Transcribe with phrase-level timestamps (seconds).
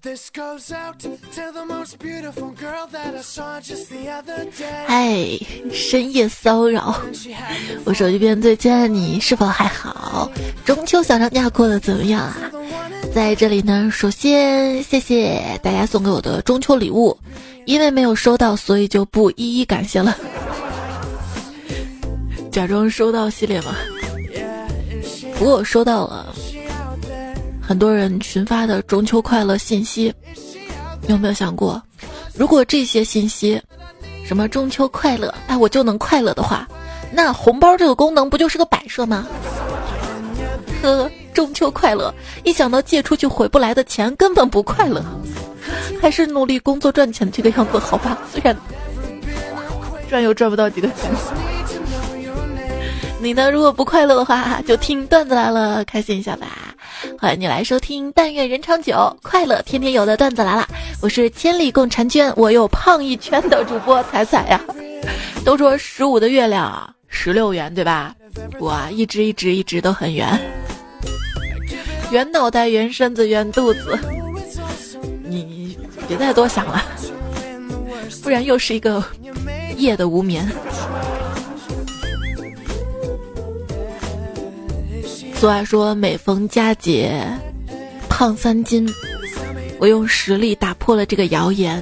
[0.00, 4.86] This goes out to the most beautiful girl that I saw just the other day。
[4.86, 5.38] 哎，
[5.72, 6.94] 深夜骚扰，
[7.84, 10.30] 我手机边最亲爱的你是否还好？
[10.64, 12.36] 中秋小长假过得怎么样啊？
[13.12, 17.18] 在这里呢，首先谢谢大家送给我的中秋礼物，
[17.64, 20.16] 因为没有收到，所以就不一一感谢了。
[22.52, 23.74] 假装收到系列吗，
[25.36, 26.32] 不过我收到了。
[27.68, 30.10] 很多人群发的中秋快乐信息。
[31.06, 31.82] 有没有想过，
[32.34, 33.60] 如果这些信息，
[34.24, 36.66] 什么中秋快乐，哎，我就能快乐的话，
[37.12, 39.26] 那红包这个功能不就是个摆设吗？
[40.82, 42.10] 呵，中秋快乐，
[42.42, 45.04] 一想到借出去回不来的钱，根本不快乐，
[46.00, 48.16] 还是努力工作赚钱这个样子好吧？
[48.32, 48.56] 虽然
[50.08, 51.10] 赚又赚不到几个钱。
[53.20, 53.50] 你呢？
[53.50, 56.67] 如果不快乐的话，就听段子来了，开心一下吧。
[57.18, 60.66] 欢迎你来收听，但愿人长久，快乐天天有的段子来了。
[61.00, 64.60] 我是千里共婵娟，我又胖一圈的主播彩彩呀。
[65.44, 68.14] 都说十五的月亮十六圆，对吧？
[68.58, 70.28] 我啊一直一直一直都很圆，
[72.10, 73.98] 圆脑袋、圆身子、圆肚子。
[75.22, 76.82] 你别再多想了，
[78.22, 79.02] 不然又是一个
[79.76, 80.50] 夜的无眠。
[85.38, 87.24] 俗话说：“每逢佳节
[88.08, 88.92] 胖三斤。”
[89.78, 91.80] 我用实力打破了这个谣言，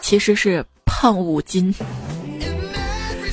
[0.00, 1.74] 其实是胖五斤。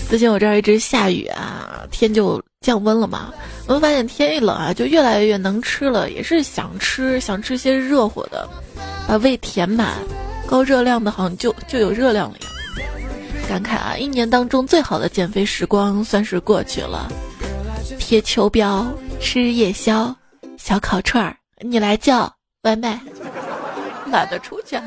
[0.09, 3.31] 最近我这儿一直下雨啊，天就降温了嘛。
[3.67, 8.49] 我发现天一冷啊，就越来越能吃了，也是想吃想吃些热乎的，
[9.07, 9.93] 把胃填满，
[10.47, 12.47] 高热量的好像就就有热量了呀。
[13.47, 17.11] 感慨啊，一年当中最好的减肥时光算是过去了。
[17.99, 18.83] 贴秋膘。
[19.19, 20.15] 吃夜宵，
[20.57, 22.31] 小烤串儿，你来叫
[22.63, 22.99] 外卖，
[24.11, 24.77] 懒得出去。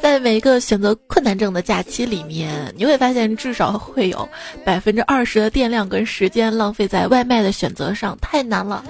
[0.00, 4.28] 在每一个选择困难症的假期里面，你会发现至少会有
[4.64, 8.84] 百分之二十的电量跟时间浪费在外卖的选择上，太难了。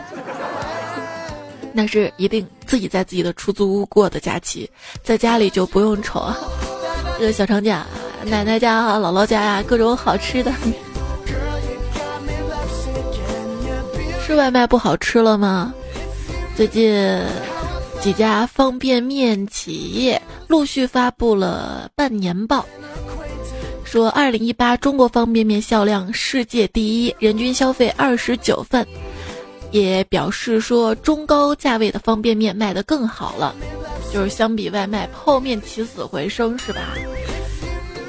[1.73, 4.71] 那是一定自己在自己的出租屋过的假期，
[5.03, 6.37] 在家里就不用愁啊。
[7.19, 7.87] 这个小长假，
[8.25, 10.53] 奶奶家、姥姥家呀，各种好吃的。
[14.27, 15.75] 是外卖不好吃了吗？
[16.57, 17.21] 最近
[18.01, 22.65] 几家方便面企业陆续发布了半年报，
[23.85, 28.87] 说二零一八中国方便面销量世界第一，人均消费二十九份，
[29.73, 33.55] 也表示说中高价位的方便面卖得更好了，
[34.11, 36.95] 就是相比外卖，泡面起死回生是吧？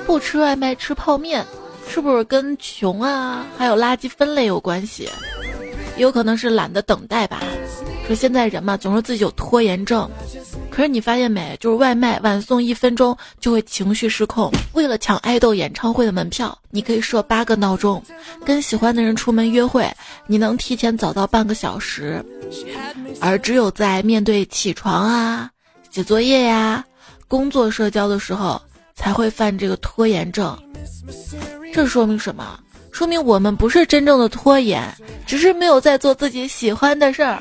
[0.05, 1.45] 不吃外卖吃泡面，
[1.89, 5.09] 是不是跟穷啊，还有垃圾分类有关系？
[5.95, 7.41] 也有可能是懒得等待吧。
[8.07, 10.09] 说现在人嘛，总说自己有拖延症。
[10.69, 11.57] 可是你发现没？
[11.59, 14.51] 就是外卖晚送一分钟就会情绪失控。
[14.73, 18.03] 为了抢爱豆演唱会的门票，你可以设八个闹钟。
[18.45, 19.89] 跟喜欢的人出门约会，
[20.27, 22.23] 你能提前早到半个小时。
[23.21, 25.49] 而只有在面对起床啊、
[25.89, 26.83] 写作业呀、
[27.27, 28.61] 工作社交的时候，
[28.95, 30.55] 才会犯这个拖延症。
[31.73, 32.59] 这说明什么？
[32.95, 34.81] 说明我们不是真正的拖延，
[35.25, 37.37] 只是没有在做自己喜欢的事儿。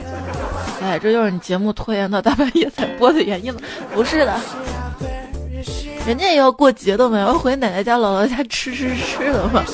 [0.82, 3.60] 哎，这就是你节目拖延到大半夜才播的原因了。
[3.94, 4.36] 不是的，
[6.04, 9.64] 人家也要过节的嘛，要回奶奶家、姥姥家吃吃吃的嘛。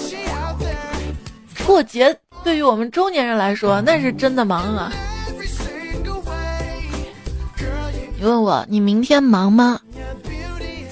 [1.67, 2.15] 过节
[2.45, 4.93] 对于我们中年人来说，那是真的忙啊。
[8.19, 9.81] 你问我，你明天忙吗？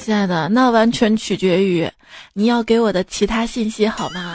[0.00, 1.86] 亲爱的，那完全取决于
[2.32, 4.34] 你要给我的其他信息，好吗？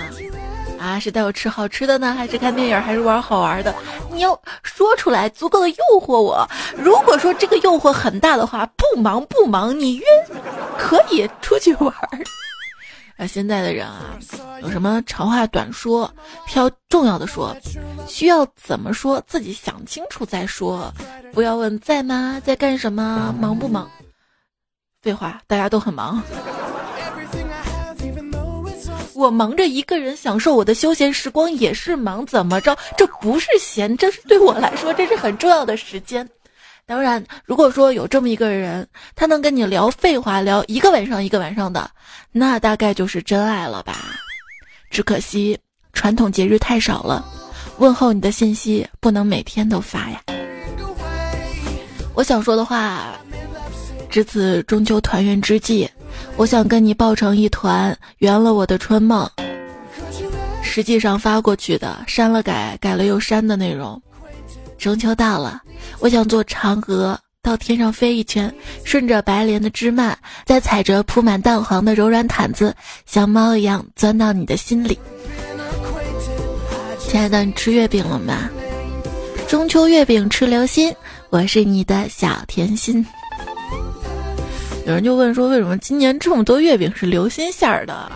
[0.84, 3.74] 啊，是带我吃好吃的呢，还是看电影，还是玩好玩的？
[4.12, 6.46] 你要说出来，足够的诱惑我。
[6.78, 10.06] 如果说这个诱惑很大的话，不忙不忙，你约
[10.78, 11.94] 可以出去玩。
[13.16, 14.20] 啊，现在的人啊，
[14.62, 16.14] 有什么长话短说，
[16.46, 17.56] 挑重要的说，
[18.06, 20.94] 需要怎么说，自己想清楚再说。
[21.32, 23.90] 不要问在吗，在干什么，忙不忙？
[25.02, 26.22] 废话，大家都很忙。
[29.16, 32.78] 我忙着一个人享受我的休闲时光也是忙，怎么着？
[32.98, 36.28] 这不是闲，这是对我来说这是很重要的时间。
[36.86, 41.90] 当然，如果说有这么一个人，他能跟你聊废话聊一个晚上一个晚上的，
[42.32, 44.20] 那大概就是真爱了吧。
[44.90, 45.58] 只可惜
[45.94, 47.26] 传统节日太少了，
[47.78, 50.22] 问候你的信息不能每天都发呀。
[52.14, 53.16] 我想说的话，
[54.10, 55.90] 值此中秋团圆之际。
[56.36, 59.30] 我想跟你抱成一团，圆了我的春梦。
[60.62, 64.02] 实际上发过去的，删了改，改了又删的内容。
[64.78, 65.62] 中秋到了，
[66.00, 72.76] 我想做嫦娥，到天上飞一圈，顺着白莲的枝蔓，再踩着铺满蛋黄的柔软毯子，
[73.06, 74.98] 像猫一样钻到你的心里。
[77.00, 78.50] 亲爱的，你吃月饼了吗？
[79.48, 80.92] 中秋月饼吃流心，
[81.30, 83.06] 我是你的小甜心。
[84.86, 88.12] 有人就问说，为什么今年这么多月饼是流心馅儿的？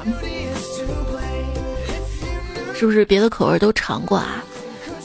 [2.76, 4.44] 是不是别的口味都尝过啊？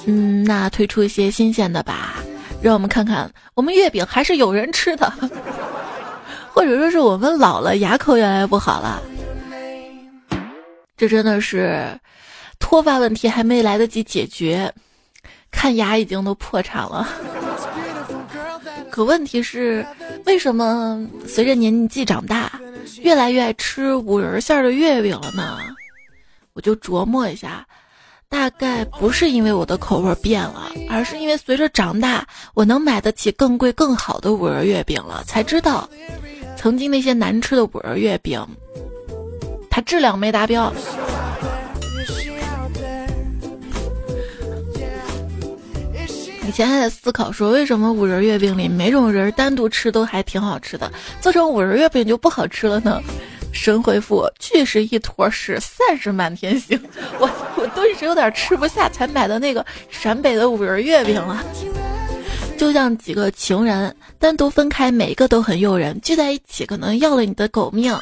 [0.06, 2.16] 嗯，那推出一些新鲜的吧。
[2.60, 5.12] 让我们看看，我们月饼还是有人吃的，
[6.52, 9.00] 或者说是我们老了，牙口越来越不好了。
[10.96, 11.98] 这真的是
[12.58, 14.72] 脱发问题还没来得及解决，
[15.50, 17.08] 看牙已经都破产了。
[18.92, 19.84] 可问题是，
[20.26, 22.60] 为什么随着年纪长大，
[23.00, 25.58] 越来越爱吃五仁馅的月饼了呢？
[26.52, 27.66] 我就琢磨一下。
[28.28, 35.88] 大概不是因为我的口味变了，而是因为随着长大，我能买得起更贵更好的五仁月饼了，才知道，
[36.56, 38.46] 曾经那些难吃的五仁月饼，
[39.70, 40.70] 它质量没达标。
[46.46, 50.90] 以前还在思考说，为什么五仁月饼里每种仁单独吃都还挺好吃的，
[51.20, 53.00] 做成五仁月饼就不好吃了呢？
[53.52, 56.78] 神回复：巨是一坨屎，散是满天星。
[57.18, 61.44] 我我顿时有点吃不下才买的那个陕北的五仁月饼了。
[62.58, 67.96] 就像几个情人单独分开，每一个都很诱人；聚在一起，可能要了你的狗命。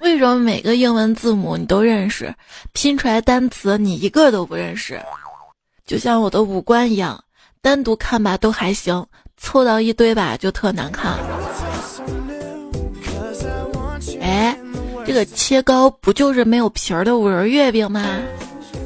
[0.00, 2.34] 为什么每个英文字母你都认识，
[2.72, 5.00] 拼出来单词你一个都不认识？
[5.86, 7.22] 就像我的五官一样，
[7.66, 9.04] 单独看吧都还行，
[9.36, 11.18] 凑到一堆吧就特难看。
[14.20, 14.56] 哎。
[15.04, 18.04] 这个切糕不就是没有皮儿的五仁月饼吗？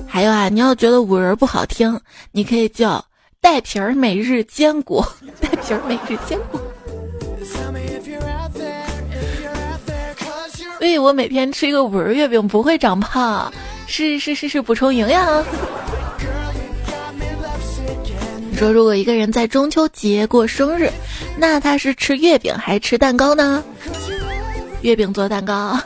[0.06, 1.99] 还有啊，你要觉得五仁不好听，
[2.32, 3.05] 你可以叫
[3.38, 5.06] 带皮儿每日坚果，
[5.41, 6.61] 带皮儿每日坚果。
[10.79, 13.53] 所以我每天吃一个五仁月饼不会长胖，
[13.87, 15.44] 是是是是补充营养。
[18.61, 20.91] 说如果一个人在中秋节过生日，
[21.39, 23.65] 那他是吃月饼还是吃蛋糕呢？
[24.83, 25.81] 月饼做蛋糕。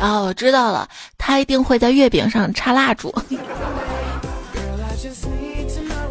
[0.00, 3.14] 哦，我知道了，他一定会在月饼上插蜡烛。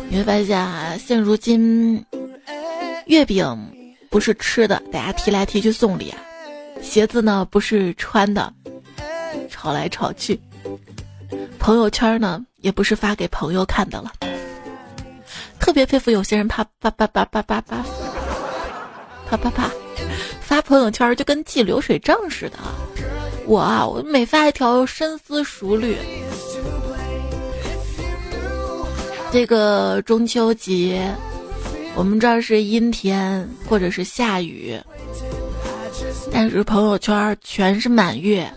[0.07, 2.01] 你会发现啊，现如今
[3.05, 3.45] 月饼
[4.09, 6.17] 不是吃的，大家提来提去送礼啊；
[6.81, 8.53] 鞋子呢不是穿的，
[9.49, 10.39] 吵来吵去；
[11.59, 14.13] 朋友圈呢也不是发给朋友看的了。
[15.61, 17.85] 特别佩服有些人啪啪啪啪啪啪啪
[19.29, 19.71] 啪啪啪
[20.41, 22.57] 发朋友圈就跟记流水账似的。
[23.45, 25.95] 我啊，我每发一条深思熟虑。
[29.31, 31.09] 这个中秋节，
[31.95, 34.77] 我们这儿是阴天或者是下雨，
[36.33, 38.51] 但是朋友圈全是满月。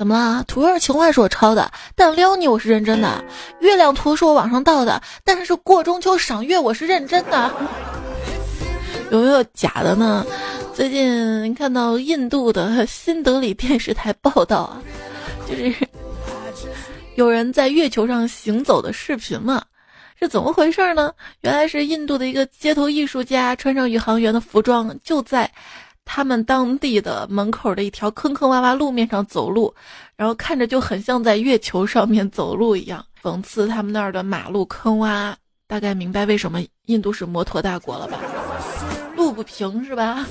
[0.00, 0.42] 怎么了？
[0.48, 3.22] 图儿情话是我抄的，但撩你我是认真的。
[3.60, 7.52] 月亮图是我网上盗的，但是过中秋赏月我是认真的。
[9.10, 10.24] 有没有假的呢？
[10.72, 14.80] 最近看到印度的新德里电视台报道啊，
[15.46, 15.70] 就是
[17.16, 19.62] 有人在月球上行走的视频嘛，
[20.18, 21.12] 是怎么回事呢？
[21.42, 25.52] 原来是印度的一个街头艺术家穿上宇航员的服装，就在
[26.04, 29.72] 他们当地的门口的一条坑坑洼洼路面上走路，
[30.16, 35.34] 然后看着就很像在月球上面走路一样，讽刺他们那儿的马路坑洼。
[35.66, 38.18] 大概明白为什么印度是摩托大国了吧？
[39.16, 40.26] 路不平是吧？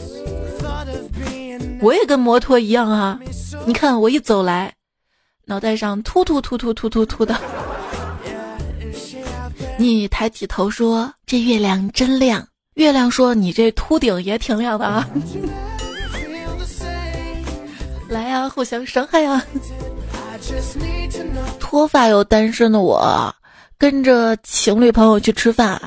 [1.82, 3.18] 我也跟摩托一样啊！
[3.66, 4.74] 你看我一走来，
[5.46, 7.40] 脑袋上突突突突突突突的。
[9.78, 12.46] 你抬起头说：“这月亮真亮。”
[12.80, 15.06] 月亮说：“你这秃顶也挺亮的啊！”
[18.08, 19.46] 来呀，互相伤害呀！
[21.60, 23.36] 脱发又单身的我，
[23.78, 25.80] 跟着情侣朋友去吃饭，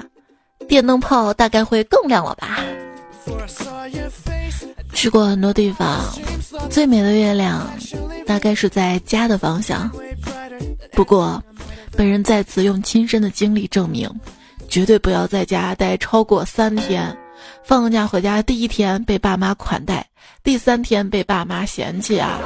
[0.69, 2.61] 电灯泡大概会更亮了吧？
[4.93, 5.99] 去过很多地方，
[6.69, 7.67] 最美的月亮
[8.27, 9.91] 大概是在家的方向。
[10.93, 11.43] 不过，
[11.97, 14.09] 本人在此用亲身的经历证明，
[14.73, 17.15] 绝对不要在家待超过三天。
[17.63, 20.09] 放假回家第一天被爸妈款待，
[20.43, 22.39] 第三天被爸妈嫌弃啊！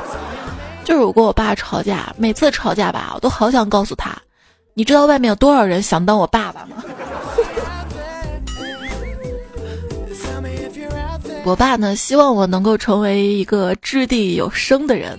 [0.85, 4.21] 就是我跟我爸吵架，每次吵架吧，我都好想告诉他，
[4.75, 6.83] 你知道外面有多少人想当我爸爸吗？
[11.47, 15.16] 我爸呢，希望我能够成为一个掷地有声的人，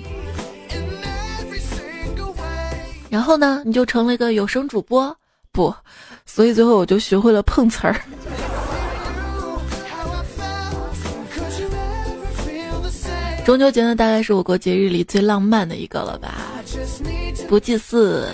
[3.10, 5.16] 然后呢，你就成了一个有声主播，
[5.58, 5.74] 不，
[6.24, 8.00] 所以最后我就学会了碰瓷儿。
[13.44, 16.36] 中秋节呢，大概是我国节日里最浪漫的一个了吧？
[17.50, 18.30] 不祭祀，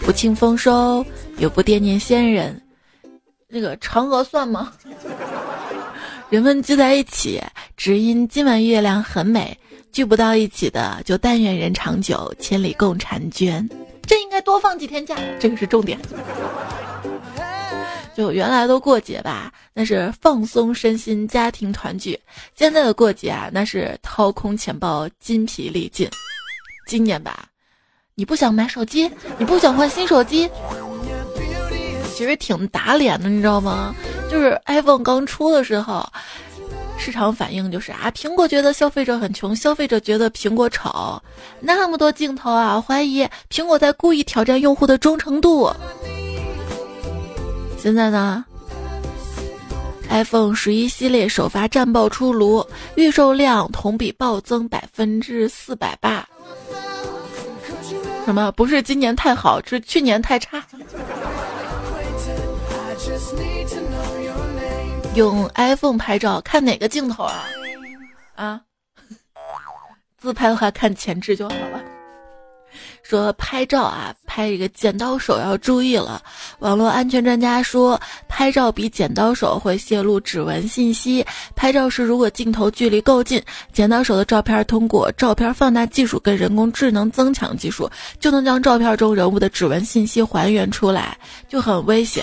[0.00, 1.04] 不庆丰收，
[1.36, 2.58] 也不惦念先人，
[3.48, 4.72] 那个嫦娥算吗？
[6.30, 7.38] 人们聚在一起，
[7.76, 9.54] 只因今晚月亮很美；
[9.92, 13.68] 聚不到一起的，就但愿人长久，千里共婵娟。
[14.36, 15.98] 再多放几天假，这个是重点。
[18.14, 22.14] 就原来的过节吧，那是放松身心、家庭团聚；
[22.54, 26.06] 现在的过节啊，那是掏空钱包、筋疲力尽。
[26.86, 27.46] 今年吧，
[28.14, 30.50] 你不想买手机，你不想换新手机，
[32.14, 33.94] 其实挺打脸的，你知道吗？
[34.30, 36.06] 就是 iPhone 刚出的时候，
[36.98, 41.22] 市场反应就是啊，苹果觉得消费者很穷，消费者觉得苹果丑，
[41.60, 45.70] 那么多镜头啊，怀疑苹果在故意挑战用户的忠诚度。
[47.78, 48.44] 现在呢
[50.08, 56.26] ，iPhone 十一系列首发战报出炉，预售量同比暴增百分之四百八。
[58.24, 58.50] 什么？
[58.52, 60.64] 不是今年太好，是去年太差。
[65.16, 67.44] 用 iPhone 拍照看哪个镜头啊？
[68.34, 68.60] 啊，
[70.20, 71.80] 自拍的话看前置就好了。
[73.02, 76.22] 说拍照啊，拍一个剪刀手要注意了。
[76.58, 81.24] 网络安全专家说，拍照比剪刀手会泄露指纹信息。
[81.54, 83.42] 拍照时如果镜头距离够近，
[83.72, 87.88] 剪刀手的照片通过照片放大技术跟人工智能增强技术，
[88.20, 91.16] 就能将照片中人物的指纹信息还原出来，
[91.48, 92.22] 就很危险。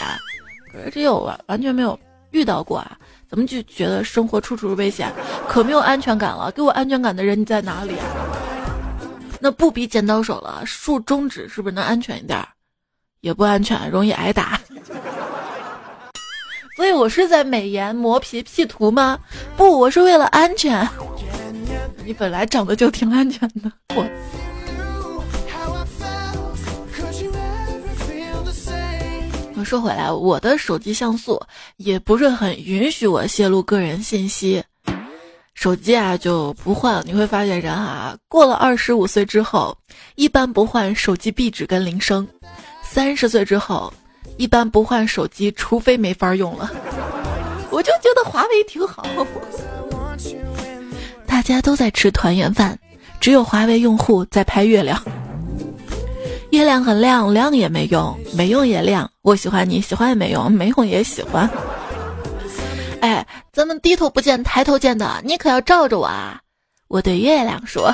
[0.71, 1.97] 可是这我完全没有
[2.33, 2.97] 遇到过啊，
[3.29, 5.09] 怎么就觉得生活处处危险，
[5.47, 6.51] 可没有安全感了？
[6.51, 7.93] 给我安全感的人你在哪里？
[9.39, 12.45] 那不比剪刀手了，竖中指是不是能安全一点？
[13.21, 14.59] 也不安全，容易挨打。
[16.75, 19.19] 所以我是在美颜磨皮 P 图吗？
[19.55, 20.87] 不，我是为了安全。
[22.03, 24.03] 你本来长得就挺安全的，我。
[29.63, 31.41] 说回来，我的手机像素
[31.77, 34.63] 也不是很允许我泄露个人信息。
[35.53, 39.77] 手机啊就不换，你会发现人啊过了二十五岁之后，
[40.15, 42.25] 一般不换手机壁纸跟铃声；
[42.83, 43.93] 三十岁之后，
[44.37, 46.71] 一般不换手机，除非没法用了。
[47.69, 49.05] 我就觉得华为挺好，
[51.27, 52.77] 大家都在吃团圆饭，
[53.19, 55.01] 只有华为用户在拍月亮。
[56.53, 59.09] 月亮很亮，亮也没用，没用也亮。
[59.23, 61.49] 我喜欢你，喜欢也没用，没用也喜欢。
[63.01, 66.39] 哎，咱们低头不见抬头见的，你可要罩着我啊！
[66.89, 67.91] 我对月亮说：“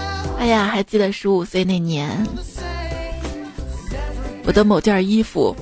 [0.38, 2.24] 哎呀，还记得十五岁那年，
[4.44, 5.52] 我的某件衣服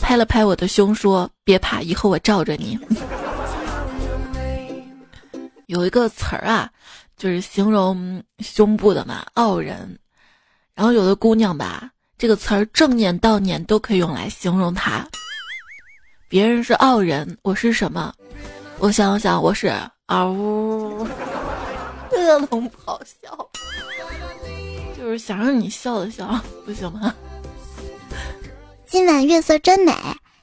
[0.00, 2.78] 拍了拍我的胸，说别怕，以后我罩着你。
[5.66, 6.70] ”有一个词儿啊，
[7.16, 9.98] 就是形容胸部的嘛，傲人。
[10.74, 15.06] 然后有的姑娘吧，这个词儿正念倒念都可以用来形容她。
[16.28, 18.12] 别人是傲人，我是什么？
[18.78, 19.68] 我想想，我是
[20.06, 21.06] 啊呜，
[22.10, 23.50] 恶龙咆哮，
[24.96, 27.14] 就是想让你笑的笑，不行吗？
[28.86, 29.92] 今晚月色真美，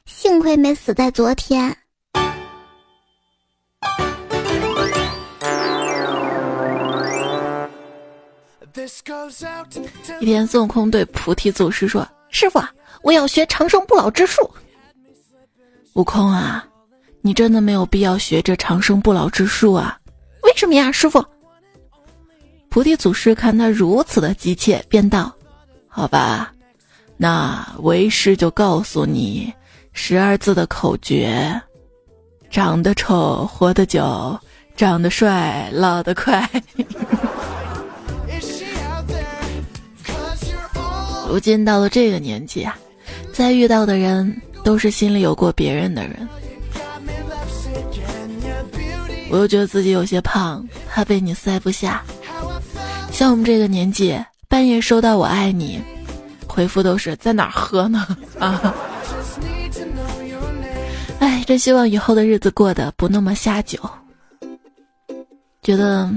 [0.06, 1.76] 幸亏没死在昨天。
[10.20, 12.62] 一天，孙悟空对菩提祖师说：“师傅，
[13.02, 14.50] 我要学长生不老之术。”
[15.94, 16.66] 悟空啊，
[17.22, 19.98] 你真的没有必要学这长生不老之术啊！
[20.44, 21.24] 为什么呀，师傅？
[22.70, 25.34] 菩提祖师看他如此的急切，便道
[25.90, 26.54] ：“好吧，
[27.18, 29.52] 那为师就告诉你
[29.94, 31.60] 十二字的口诀：
[32.52, 34.40] 长得丑，活得久；
[34.76, 36.48] 长得帅，老得快。
[41.30, 42.78] 如今到了这个年纪啊，
[43.32, 44.42] 再遇到的人。
[44.62, 46.28] 都是心里有过别人的人，
[49.30, 52.04] 我又觉得自己有些胖，怕被你塞不下。
[53.10, 54.20] 像我们这个年纪，
[54.50, 55.82] 半夜收到“我爱你”，
[56.46, 58.06] 回复都是在哪儿喝呢？
[58.38, 58.76] 啊！
[61.20, 63.80] 哎，真希望以后的日子过得不那么下酒，
[65.64, 66.12] 觉得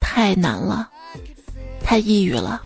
[0.00, 0.90] 太难了，
[1.80, 2.60] 太抑郁了，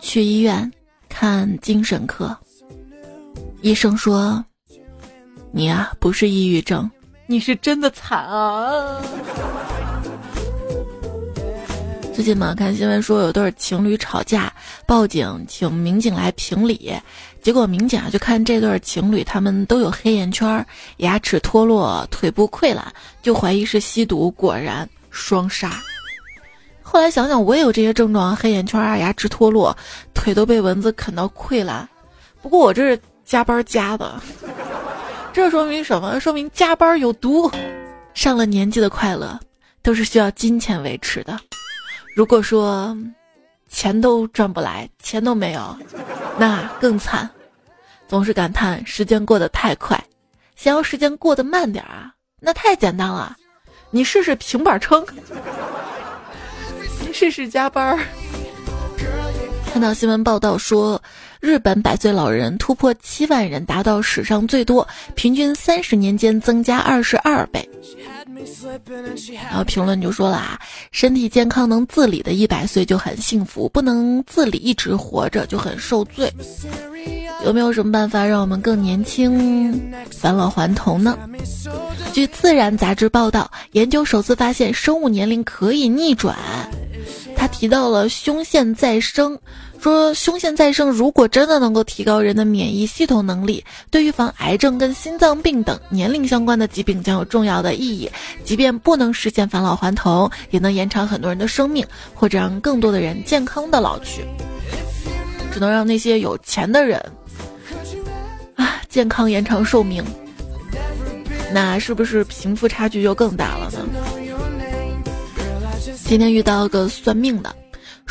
[0.00, 0.68] 去医院
[1.18, 2.36] 看精神科。
[3.62, 4.44] 医生说
[5.50, 6.90] ：“你啊，不是抑郁症，
[7.26, 9.00] 你是真的惨啊！”
[12.12, 14.52] 最近嘛，看新闻说有对情侣吵架，
[14.86, 16.92] 报警请民警来评理，
[17.40, 20.66] 结果民警啊就看这对情侣他们都有黑眼圈、
[20.98, 22.92] 牙齿脱落、腿部溃烂，
[23.22, 25.82] 就怀疑是吸毒，果然双杀。
[26.88, 29.76] 后来想想，我也有这些症状：黑眼圈啊，牙齿脱落，
[30.14, 31.86] 腿都被蚊子啃到溃烂。
[32.40, 34.18] 不过我这是加班加的，
[35.34, 36.20] 这说明什么？
[36.20, 37.50] 说明加班有毒。
[38.14, 39.38] 上了年纪的快乐，
[39.82, 41.36] 都是需要金钱维持的。
[42.14, 42.96] 如果说
[43.68, 45.76] 钱都赚不来，钱都没有，
[46.38, 47.28] 那更惨。
[48.06, 50.02] 总是感叹时间过得太快，
[50.54, 53.36] 想要时间过得慢点啊，那太简单了。
[53.90, 55.04] 你试试平板撑，
[57.16, 57.98] 试试加班儿。
[59.72, 61.02] 看到新闻报道说，
[61.40, 67.66] 日本百岁老人突破七万人，达到史上最多，平均三十年间增加二十二倍。
[69.42, 70.60] 然后评论就说了啊，
[70.92, 76.32] 身体健康能自理的一百岁就很幸福，不能自理一直活着就很受罪。
[77.44, 81.16] 有没有什么办法让我们更年轻、返老还童呢？
[82.12, 86.36] 据《自然》杂志报道，研究首次发现生物年龄可以逆转。
[87.36, 89.38] 他提到了胸腺再生。
[89.86, 98.10] 说胸腺再生如果真的能够提高人的免疫系统能力，对预防癌症跟心脏病等年龄相关的疾病将有重要的意义。
[98.42, 104.24] 即便不能实现返老还童，也能延长很多人的生命，或者让更多的人健康的老去。
[105.52, 107.00] 只能让那些有钱的人
[108.56, 110.04] 啊健康延长寿命，
[111.54, 113.78] 那是不是贫富差距就更大了呢？
[116.04, 117.54] 今天遇到个算命的。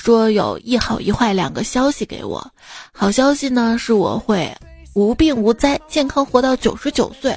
[0.06, 2.48] 说有一好一坏两个消息给我，
[2.92, 4.56] 好消息呢是我会
[4.94, 7.36] 无病无灾，健康活到九十九岁。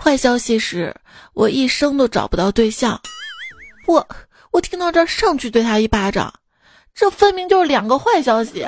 [0.00, 0.92] 坏消息是
[1.34, 3.00] 我一生都找不到对象。
[3.86, 4.04] 我
[4.50, 6.34] 我听到这儿上去对他一巴掌，
[6.96, 8.66] 这分明就是两个坏消息。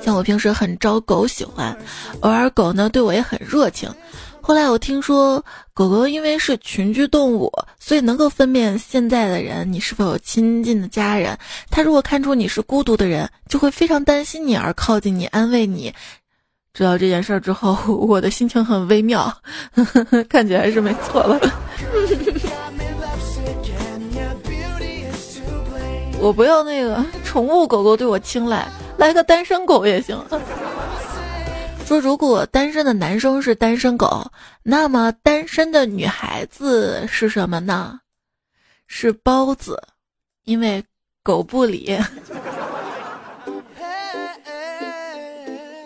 [0.00, 1.76] 像我平时很招狗喜欢，
[2.20, 3.92] 偶尔狗呢对我也很热情。
[4.50, 11.38] 后来我听说，狗狗因为是群居动物，所以能够分辨现在的人你是否有亲近的家人。
[11.70, 15.94] 它如果看出你是孤独的人，就会非常担心你而靠近你安慰你。
[16.74, 19.32] 知道这件事儿之后，我的心情很微妙，
[20.28, 21.38] 看起来是没错了。
[26.18, 30.20] 我不要那个宠物狗狗对我青睐，来个单身狗也行。
[31.90, 34.24] 说如果单身的男生是单身狗，
[34.62, 37.98] 那么单身的女孩子是什么呢？
[38.86, 39.82] 是包子，
[40.44, 40.84] 因为
[41.24, 41.98] 狗不理。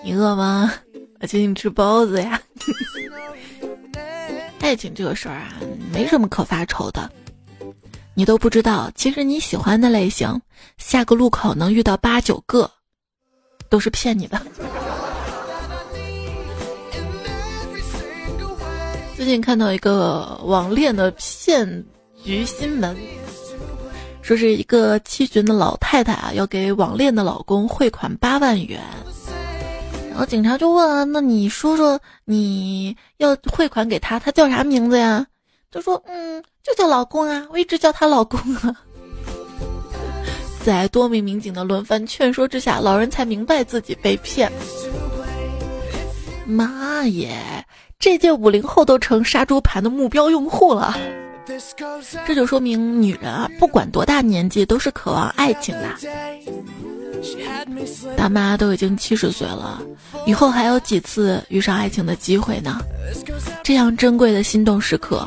[0.03, 0.75] 你饿吗？
[1.21, 2.38] 我请你吃包子呀。
[4.61, 5.55] 爱情这个事儿啊，
[5.90, 7.11] 没什么可发愁的。
[8.12, 10.38] 你都不知道，其实你喜欢的类型，
[10.77, 12.71] 下个路口能遇到八九个，
[13.71, 14.38] 都是骗你的。
[19.16, 21.85] 最近看到一个网恋的骗
[22.24, 22.96] 局新闻，
[24.22, 28.81] 说是一个七旬的老太太啊，要给网恋的老公汇款八万元，
[30.11, 35.24] 然后警察就问啊，那你说说你要汇款给他，他叫啥名字呀？
[35.70, 38.74] 就说嗯，就叫老公啊，我一直叫他老公啊。
[40.66, 44.50] 在多名民警的轮番劝说之下，老人才明白自己被骗。
[46.46, 47.64] 妈耶！
[48.05, 50.95] 这届五零后都成杀猪盘的目标用户了，
[52.27, 55.88] 这就说明女人啊，不管多大年纪，都是渴望爱情的。
[58.14, 59.81] 大妈都已经七十岁了，
[60.27, 62.77] 以后还有几次遇上爱情的机会呢？
[63.62, 65.27] 这样珍贵的心动时刻，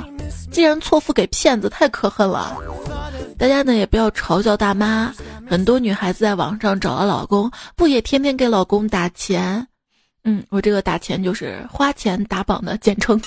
[0.52, 2.56] 竟然错付给骗子，太可恨了。
[3.40, 5.12] 大家呢也不要嘲笑大妈，
[5.50, 9.68] 很多女孩子在网上找了老公，不也天天给老公打钱？
[10.28, 13.18] 嗯，我这个打钱就是花钱打榜的简称，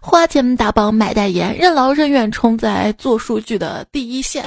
[0.00, 4.44] 花钱打榜买代言，任劳任怨冲在做数据的第一线，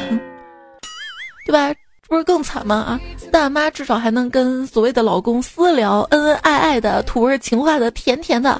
[1.45, 1.75] 对吧？
[2.07, 2.75] 不是更惨吗？
[2.77, 2.99] 啊，
[3.33, 8.57] 大妈至少还能跟所谓的老公私聊，恩恩爱爱的，土味情话的，甜甜的，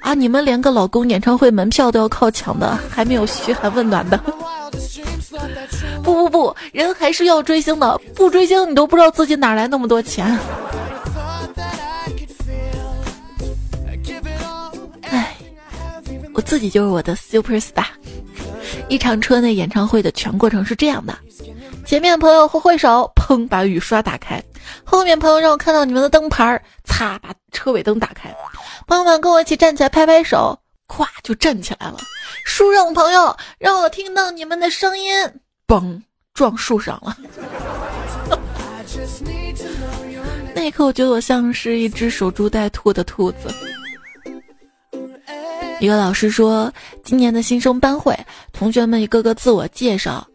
[0.00, 4.18] 啊，你们连个老公演唱会门票都要靠抢的，还没有嘘寒问暖的。
[6.04, 10.38] 不不不，人还是要追星的，不追星你都不知道自己哪来那么多钱。
[16.36, 17.86] 我自己就是我的 super star。
[18.88, 21.16] 一场车内演唱会的全过程是这样的：
[21.86, 24.38] 前面朋友挥挥手，砰，把雨刷打开；
[24.84, 28.34] 后面朋友让我看到你们的灯牌，擦，把车尾灯打开。
[28.86, 31.96] 朋友们跟我一起站起来拍拍手，咵就站起来了。
[32.44, 35.14] 树上朋友让我听到你们的声音，
[35.66, 36.02] 嘣，
[36.34, 37.16] 撞树上了。
[40.54, 43.48] 那一刻，我觉得我像是一只守株待兔的兔子。
[45.78, 46.72] 一个老师说，
[47.04, 48.18] 今年的新生班会，
[48.52, 50.26] 同学们一个个自我介绍，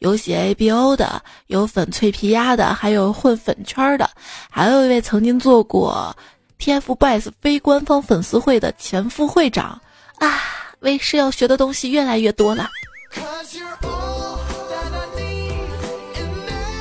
[0.00, 4.08] 有写 A B O 的，有粉脆皮鸭的，还有混粉圈的，
[4.50, 6.14] 还有一位曾经做过
[6.58, 9.80] TFBOYS 非官方粉丝会的前副会长
[10.18, 10.38] 啊，
[10.80, 12.68] 为师要学的东西越来越多了。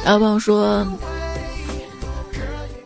[0.03, 0.85] 然后朋友说。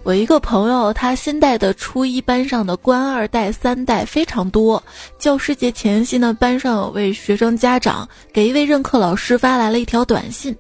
[0.04, 4.82] 我一个朋友，他新带的初一班上的官二代、三代非常多。
[5.18, 10.54] 教师节前夕呢，班上有位学生家长给一位任课老师发来了一条短信：“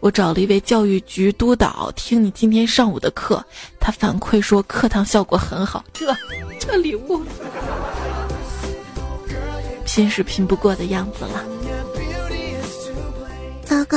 [0.00, 3.42] 我找了一位教育局督导听你今天上午的课，
[3.78, 6.12] 他反馈说课堂效果很好。”这
[6.58, 7.22] 这礼物，
[9.86, 11.44] 拼是拼不过的样子了。
[13.64, 13.96] 糟糕，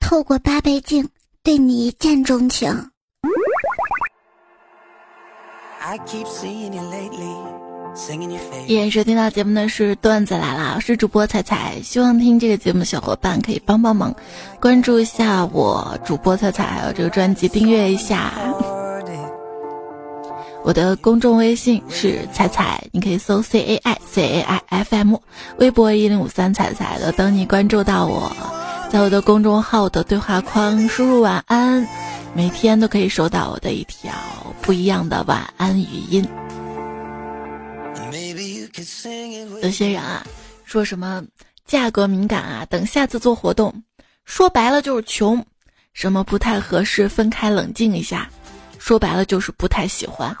[0.00, 1.06] 透过八倍镜
[1.42, 2.89] 对你一见钟情。
[8.66, 11.80] 依然收听到节目的是段子来了，是主播彩彩。
[11.82, 14.14] 希望听这个节目的小伙伴可以帮帮忙，
[14.60, 18.32] 关注一下我主播彩彩，还有这个专辑订阅一下。
[20.62, 25.14] 我的公众微信是彩彩，你可以搜 C A I C A I F M，
[25.56, 28.30] 微博一零五三彩彩的等你关注到我，
[28.90, 31.86] 在我的公众号的对话框输入晚安。
[32.34, 34.12] 每天都可以收到我的一条
[34.62, 36.28] 不一样的晚安语音。
[39.62, 40.24] 有些人啊，
[40.64, 41.22] 说什么
[41.66, 43.82] 价格敏感啊，等下次做活动，
[44.24, 45.44] 说白了就是穷。
[45.92, 48.28] 什么不太合适，分开冷静一下，
[48.78, 50.36] 说白了就是不太喜欢。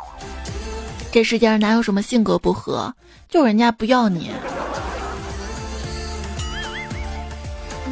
[1.10, 2.94] 这世界上哪有什么性格不合，
[3.28, 4.30] 就人家不要你。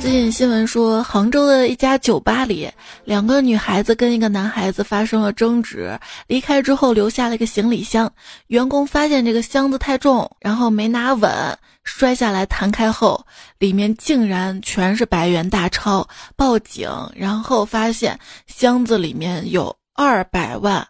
[0.00, 2.70] 最近新闻说，杭州的一家酒吧里，
[3.04, 8.10] 两个女孩子跟一个男孩子发生了争执，离开之后留下了一个行李箱。
[8.46, 11.30] 员工发现这个箱子太重，然后没拿稳，
[11.82, 13.26] 摔下来弹开后，
[13.58, 16.08] 里面竟然全是百元大钞。
[16.36, 20.86] 报警，然后发现箱子里面有二百万，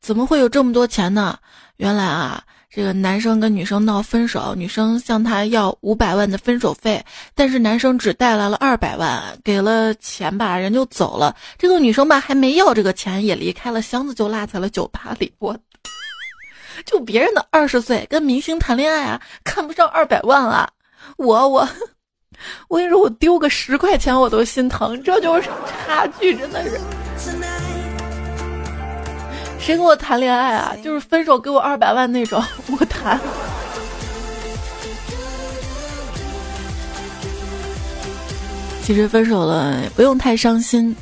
[0.00, 1.38] 怎么会有这么多钱呢？
[1.76, 2.42] 原来啊。
[2.78, 11.34] 这个男生跟女生闹分手，女生向他要五百万的分手费，但是男生只带来了二百万，给了钱吧，人就走了。
[11.58, 15.32] 这个女生吧还没要这个钱，也离开了，箱子就落在了酒吧里。
[15.40, 15.58] 我，
[16.86, 20.70] 就别人的二十岁跟明星谈恋爱啊，看不上二百万啊！
[21.16, 21.68] 我我，
[22.68, 25.48] 我跟你说，我丢个十块钱我都心疼，这就是
[25.84, 26.80] 差距，真的是。
[29.60, 30.74] 谁跟我谈恋爱啊？
[30.82, 32.42] 就是分手给我二百万那种，
[32.78, 33.20] 我谈。
[38.82, 40.96] 其实分手了不用太伤心，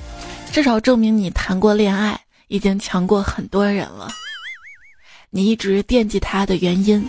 [0.51, 4.09] 至少证明你谈过恋爱，已经强过很多人了。
[5.31, 7.09] 你一直惦记他的原因，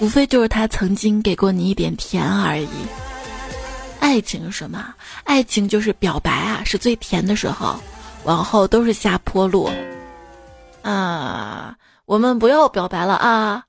[0.00, 2.68] 无非就是他曾经给过你一点甜而已。
[4.00, 4.94] 爱情是什么？
[5.24, 7.78] 爱情就是表白啊，是最甜的时候，
[8.24, 9.68] 往后都是下坡路。
[10.86, 13.64] 啊，我们不要表白了啊！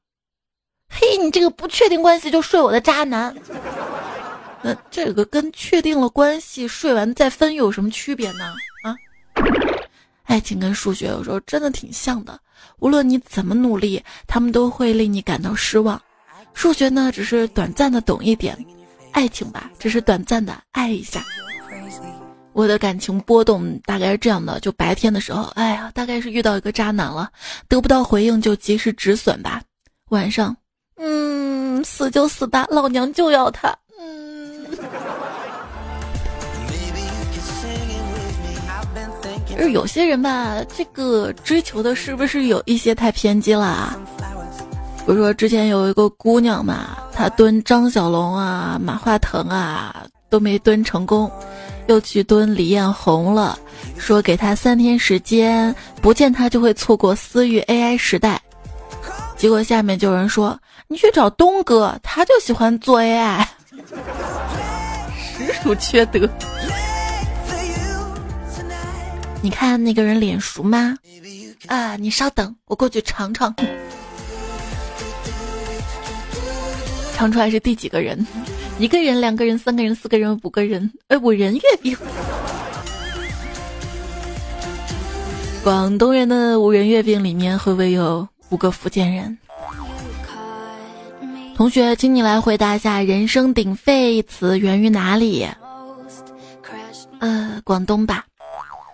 [0.88, 3.36] 嘿，你这个不确定关系就睡我的渣男，
[4.62, 8.54] 那这个跟确定了关系睡完再分有什么区别呢？
[8.84, 8.96] 啊，
[10.26, 12.40] 爱情跟数学有时候真的挺像的，
[12.78, 16.00] 无论你怎么努力，他们都会令你感到失望。
[16.54, 18.56] 数学呢，只是短暂的懂一点；
[19.12, 21.24] 爱情吧，只是短暂的爱一下。
[22.58, 27.30] 我的感情波动大概是这样的：就白天的时候，哎呀，大概是遇到一个渣男了，
[27.70, 29.62] 得不到回应就及时止损吧。
[30.10, 30.58] 晚上，
[31.00, 33.72] 嗯，死就死吧，老娘就要他。
[34.00, 34.66] 嗯，
[39.56, 43.96] 就是有些人吧，这个追求的是不是有一些太偏激了啊？
[45.06, 51.32] 比如说之前有一个姑娘嘛，她蹲张小龙啊、马化腾啊，都没蹲成功。
[51.88, 53.58] 又去蹲李彦宏了，
[53.98, 58.42] 说给他三天时间，不见他就会错过私域 AI 时代。
[59.38, 60.60] 结果下面就有人说
[60.90, 63.46] ：“你去找东哥，他就喜欢做 AI。”
[65.16, 66.28] 实属缺德。
[69.42, 70.98] 你看那个人脸熟吗？
[71.68, 73.56] 啊，你稍等，我过去尝尝，
[77.16, 78.28] 尝出来是第几个人。
[78.80, 81.98] 一个人、两个人、三个人、四个人、五个人，哎，五人月饼。
[85.64, 89.38] 广东人的五仁月饼里面会不会有五个福建人？
[91.56, 95.48] 同学，请你来回答一下“人声鼎沸”一词源于哪里？
[97.20, 98.26] 呃，广东吧。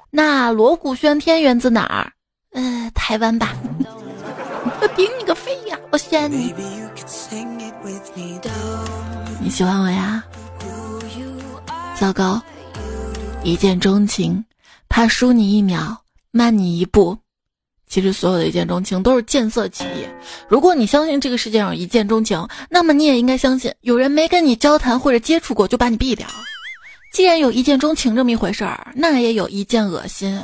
[0.10, 2.10] 那锣鼓喧天源自哪儿？
[2.54, 3.54] 呃，台湾吧。
[4.82, 5.78] 我顶你个肺呀！
[5.92, 6.54] 我选你。
[9.54, 10.24] 喜欢我呀？
[11.96, 12.42] 糟糕，
[13.44, 14.44] 一见钟情，
[14.90, 15.96] 怕输你一秒，
[16.32, 17.16] 慢你一步。
[17.88, 20.08] 其实所有的一见钟情都是见色起意。
[20.50, 26.26] 如果你相信这个世界上一见钟情，那么你也应该相信，有人没跟你交谈或者接触过就把你毙掉。
[27.14, 30.42] 既然有一见钟情这么一回事儿，那也有一见恶心。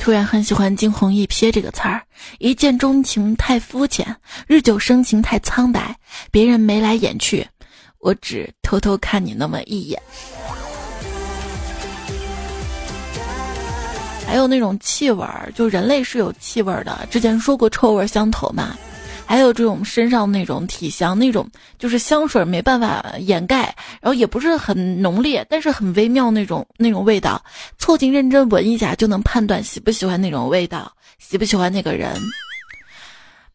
[0.00, 2.02] 突然很喜欢“惊鸿一瞥”这个词儿，
[2.38, 4.16] 一见钟情太肤浅，
[4.46, 5.94] 日久生情太苍白。
[6.30, 7.46] 别人眉来眼去，
[8.04, 9.98] 我只偷偷看你那么一眼。
[14.26, 17.08] 还有那种气味儿，就人类是有气味儿的。
[17.10, 18.76] 之前说过臭味相投嘛，
[19.24, 27.42] 还有这种身上那种体香，那种就是香水没办法掩盖，然后也不是很浓烈，但是很微妙那种那种味道。
[27.78, 32.14] 凑近认真闻一下，就能判断喜不喜欢那种味道，喜不喜欢那个人。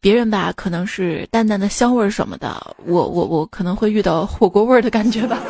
[0.00, 5.38] 别人吧，可能是淡淡的香味什么的，我我我可能会遇到火锅味的感觉吧。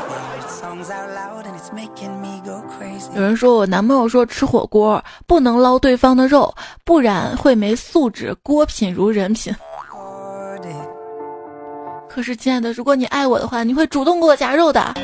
[3.15, 6.53] 有人说我男朋友说吃火锅不能捞对方的肉，
[6.85, 8.35] 不然会没素质。
[8.43, 9.55] 锅品如人品。
[12.09, 14.95] 可是亲爱的，如果你爱我的话，你会主动给我夹肉的。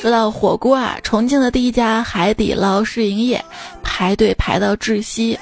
[0.00, 3.44] 说到火锅啊，重庆的第一家海底捞试营业，
[3.82, 5.36] 排队排到窒息。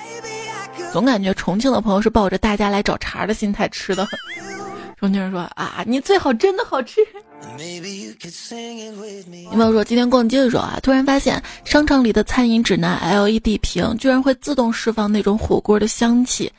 [0.93, 4.07] 总感觉重庆的朋友是抱着大家来找茬的心态吃的。
[4.99, 7.01] 重庆人说啊，你最好真的好吃。
[9.51, 16.53] 有朋友说，今天逛街的时候啊，突然发现商场里的餐饮指南 LED 屏居然会自动释放那种火锅的香气，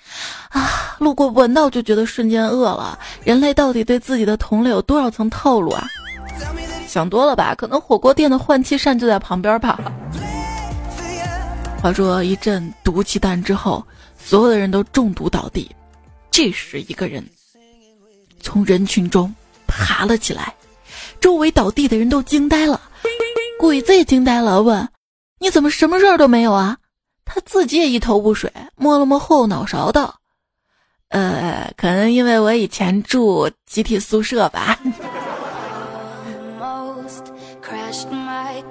[0.50, 2.98] 啊，路过闻到就觉得瞬间饿了。
[3.24, 5.88] 人类到底对自己的同类有多少层套路啊？
[6.88, 7.54] 想多了吧？
[7.54, 9.80] 可能火锅店的换气扇就在旁边吧。
[11.80, 13.86] 话说一阵毒气弹之后，
[14.24, 15.70] 所有的人都中毒倒地，
[16.30, 17.24] 这时一个人。
[18.40, 19.34] 从人群中
[19.68, 20.56] 爬了起来，
[21.20, 22.82] 周围倒地的人都惊呆了，
[23.60, 24.90] 鬼子也惊呆了，问
[25.40, 26.78] ：“你怎么什么事儿都没有啊？”
[27.24, 30.20] 他自己也一头雾水，摸了摸后脑勺道
[31.10, 34.80] ：“呃，可能因为我以前住集体宿舍吧。”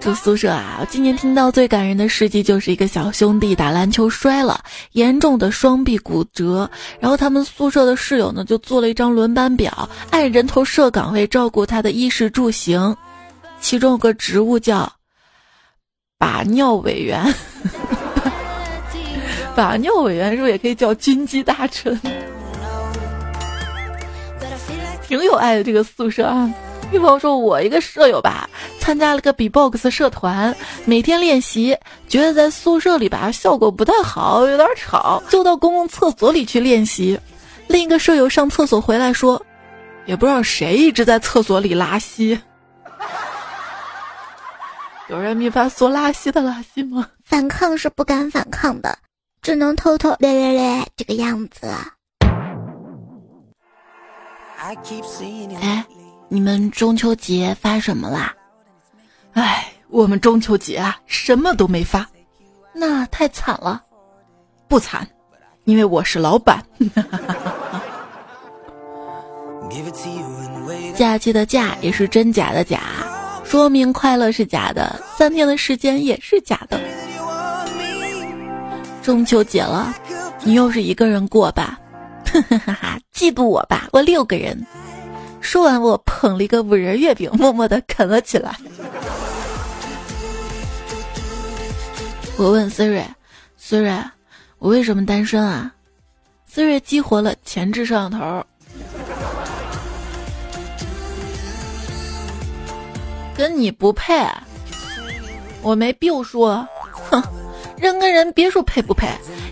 [0.01, 0.79] 住宿舍啊！
[0.81, 4.59] 我今年听到最感人的事迹，就是一个小兄弟打篮球摔了，
[4.93, 6.69] 严重的双臂骨折。
[6.99, 12.97] 然后他们宿舍的室友呢，就做了一张轮班表，按人头设岗位照顾他的衣食住行。
[13.61, 14.90] 其中有个职务叫
[16.16, 17.23] 把尿委员，
[19.55, 22.01] 把尿委员是不是也可以叫军机大臣？
[25.07, 26.51] 挺有爱的这个宿舍啊！
[26.92, 28.50] 女朋友说：“我一个舍友吧，
[28.81, 37.18] 参加了个 B-box 社团，每天练习，觉得在宿舍里吧效果不太好，有点吵，就到公共厕所里去练习。
[37.68, 39.40] 另一个舍友上厕所回来说，
[40.05, 42.37] 也不知道谁一直在厕所里拉稀。
[45.09, 47.07] 有人没法说拉稀的拉稀吗？
[47.24, 48.98] 反抗是不敢反抗的，
[49.42, 51.68] 只能偷偷咧咧咧这个样子。
[55.61, 55.87] 哎。”
[56.33, 58.33] 你们中秋节发什么啦？
[59.33, 62.09] 哎，我们中秋节啊，什么都没发，
[62.73, 63.83] 那太惨了。
[64.69, 65.05] 不惨，
[65.64, 66.64] 因为我是老板。
[70.95, 72.81] 假期的假也是真假的假，
[73.43, 76.81] 说明快乐是假的，三天的时间也是假的。
[79.03, 79.93] 中秋节了，
[80.45, 81.77] 你又是一个人过吧？
[82.31, 82.97] 哈哈哈哈！
[83.12, 84.64] 嫉妒我吧，我六个人。
[85.40, 88.57] 说完，我捧了一个五仁月饼，默默的啃了起来。
[92.37, 94.03] 我问 Siri：“Siri，
[94.59, 95.72] 我为什么单身啊
[96.50, 98.44] ？”Siri 激活了前置摄像头，
[103.37, 104.26] 跟你不配。
[105.62, 106.66] 我没病说，
[107.11, 107.22] 哼，
[107.76, 109.07] 人跟人别说配不配，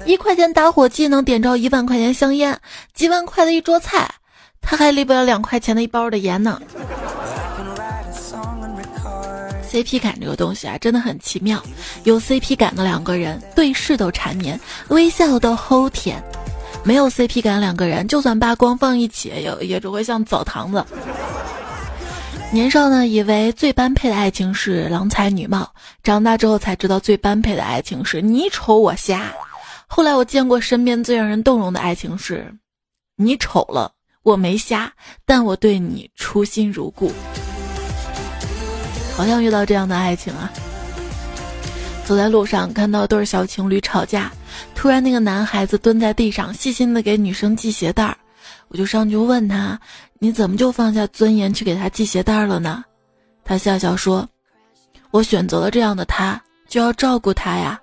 [0.06, 2.58] 一块钱打火机能点着一万块钱香烟，
[2.94, 4.08] 几万块的一桌菜。
[4.70, 6.60] 他还离不了两块钱的一包的盐呢。
[9.70, 11.62] CP 感这个东西啊，真的很奇妙。
[12.04, 16.18] 有 CP 感的两个人，对视都缠绵，微笑都齁甜；
[16.84, 20.84] 没有 CP 感两个人，就算扒光放一起，也也只会像澡堂子。
[22.52, 25.64] 年少呢，以为最般配的爱情是郎才女貌；
[26.02, 29.32] 长大之后才知道，最般配的爱情是你丑我瞎。
[29.86, 32.54] 后来我见过身边最让人动容的爱情是，
[33.16, 33.92] 你丑了。
[34.28, 34.92] 我没瞎，
[35.24, 37.10] 但我对你初心如故。
[39.16, 40.52] 好像遇到这样的爱情啊！
[42.04, 44.30] 走在路上看到对小情侣吵架，
[44.74, 48.14] 突然那个男孩子蹲在地上，细心的给女生系鞋带儿，
[48.68, 49.80] 我就上去问他
[50.20, 52.84] ：“你怎么就放下尊严去给他系鞋带儿了呢？”
[53.46, 54.28] 他笑笑说
[55.10, 56.38] ：“我选择了这样的他，
[56.68, 57.80] 就要照顾他呀。”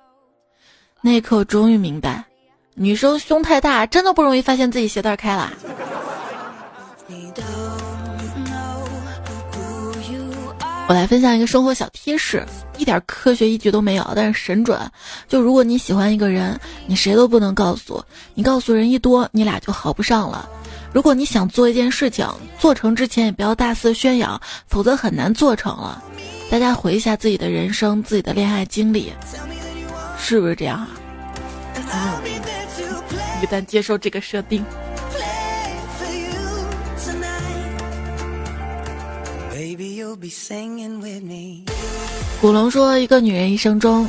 [1.02, 2.24] 那一刻，我终于明白，
[2.76, 5.52] 女生胸太大，真的不容易发现自己鞋带开了。
[10.88, 12.46] 我来分享一个生活小贴士，
[12.78, 14.80] 一点科学依据都没有，但是神准。
[15.28, 20.48] 就如果你喜欢一个人，你谁都不能告诉，你告诉人一多，你俩就好不上了。
[20.94, 22.28] 如果你想做一件事情，
[22.60, 26.04] 做成之前也不要大肆宣扬，否则很难做成了。
[26.50, 29.12] 大家回忆一下自己的人生，自己的恋爱经历，
[30.18, 30.88] 是不是这样
[31.92, 32.22] 啊？
[33.44, 34.64] 一旦接受这个设定。
[42.42, 44.08] 古龙说：“一个女人一生中，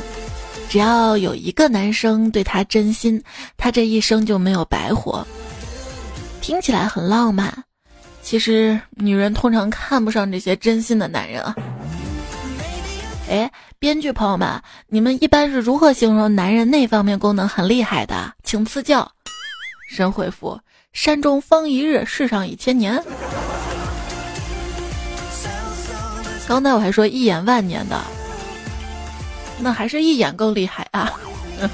[0.69, 3.21] 只要有一个男生对她真心，
[3.57, 5.25] 她这一生就没有白活。”
[6.41, 7.53] 听起来很浪漫，
[8.21, 11.55] 其实女人通常看不上这些真心的男人啊。
[13.29, 18.33] 哎，编剧朋友们，你们一般是如何形容男人那方面功能很厉害的？
[18.43, 19.11] 请赐教。
[19.89, 20.57] 神回复：
[20.93, 23.03] 山中方一日，世上已千年。
[26.47, 28.01] 刚才我还说一眼万年的，
[29.59, 31.11] 那还是一眼更厉害啊！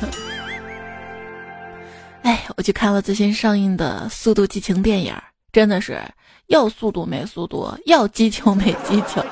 [2.23, 5.13] 哎，我去看了最新上映的《速度激情》电影，
[5.51, 6.01] 真的是
[6.47, 9.23] 要速度没速度，要激情没激情，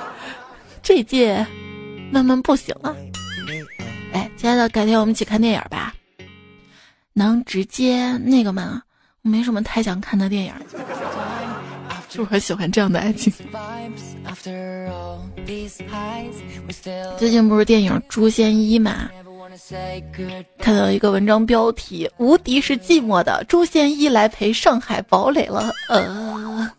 [0.84, 1.43] 这届
[2.12, 2.95] 慢慢不行了。
[4.13, 5.95] 哎，亲爱的，改天我们一起看电影吧。
[7.13, 8.84] 能直接那个吗？
[9.23, 10.54] 我没什么太想看的电影。
[12.10, 13.34] 就很喜欢这样的爱情。
[17.18, 19.10] 最近不是电影《诛仙一》嘛？
[20.58, 26.72] 看到一个文章标题：“无敌是寂寞的，诛仙一来陪上海堡垒了。”呃。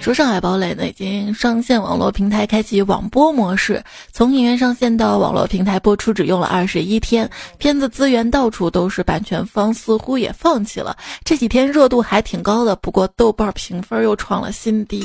[0.00, 3.82] 说上海堡垒呢，已经上线网络平台，开启网播模式。
[4.12, 7.30] 从影院上线到网络平台播出，只用了二十一天。
[7.58, 10.96] 片子资源到处都是，版权方似乎也放弃了。
[11.24, 15.04] 这几天热度还挺高的，不过豆瓣评分又创了新低。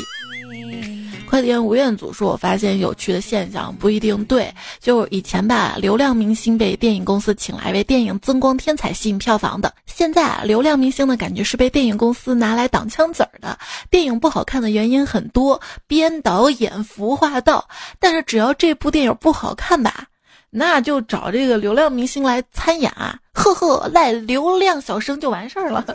[1.27, 4.53] 快点吴彦祖说：“我发现有趣的现象，不一定对。
[4.79, 9.73] 就以前吧，流量明星被电影公司请来为电影增光添彩、吸引票房的。
[9.85, 13.57] 现在啊，流量明星的感觉是被电影公司拿来挡枪子儿的。
[13.89, 17.67] 电影不好看的原因很多，编导演服化道。
[17.99, 20.05] 但是只要这部电影不好看吧，
[20.51, 23.17] 那就找这个流量明星来参演啊！
[23.33, 25.83] 呵呵，赖流量小生就完事儿了。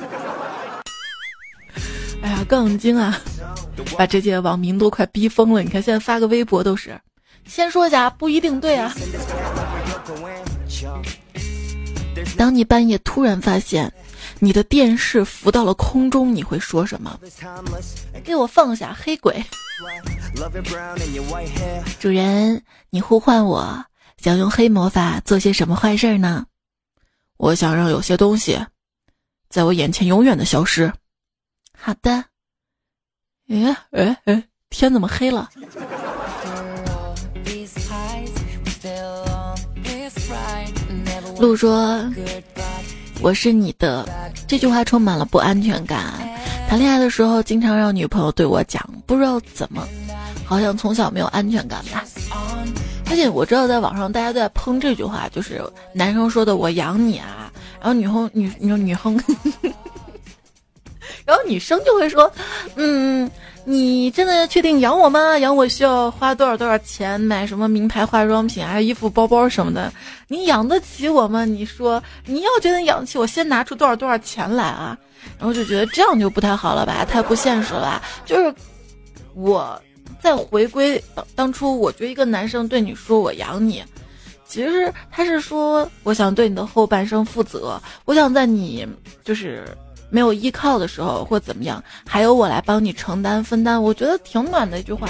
[2.20, 3.18] 哎呀，杠精啊！”
[3.96, 5.62] 把这届网民都快逼疯了！
[5.62, 6.98] 你看现在发个微博都是，
[7.46, 8.94] 先说一下不一定对啊。
[12.36, 13.92] 当你半夜突然发现
[14.38, 17.18] 你的电视浮到了空中，你会说什么？
[18.24, 19.42] 给我放下，黑鬼！
[21.98, 23.84] 主人，你呼唤我，
[24.18, 26.46] 想用黑魔法做些什么坏事呢？
[27.38, 28.58] 我想让有些东西
[29.48, 30.92] 在我眼前永远的消失。
[31.76, 32.24] 好的。
[33.50, 34.44] 哎哎哎！
[34.70, 35.50] 天怎么黑了？
[41.40, 42.08] 鹿说
[43.20, 44.08] ：“我是你的。”
[44.46, 46.14] 这句话充满了不安全感。
[46.68, 49.84] 谈恋爱的时候，经常让女朋友对我讲，不知道怎么，
[50.44, 52.04] 好像从小没有安全感吧。
[53.10, 55.60] 而且我知道，在网上大家都在喷这句话，就是
[55.92, 57.50] 男生说的“我养你啊”，
[57.82, 59.20] 然后女生女女女生。
[61.24, 62.30] 然后女生就会说
[62.76, 63.30] ：“嗯，
[63.64, 65.38] 你真的确定养我吗？
[65.38, 67.20] 养我需要花多少多少钱？
[67.20, 69.92] 买什么名牌化妆品啊、衣服、包包什么的？
[70.28, 71.44] 你养得起我吗？
[71.44, 74.96] 你说你要觉得养得起我，先拿出多少多少钱来啊？”
[75.38, 78.02] 然后就觉得这样就不太好了吧，太不现实了。
[78.24, 78.54] 就是
[79.34, 79.80] 我
[80.20, 83.84] 在回归当当初，我觉得一个男生对你说“我养你”，
[84.48, 88.88] 其实他是说我想对你的后半生负责，我想在你
[89.22, 89.64] 就是。
[90.10, 95.08] 没有依靠的时候或怎么样，还有我来帮你承担分担，我觉得挺暖的一句话。